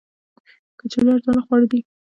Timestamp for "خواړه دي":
1.45-1.79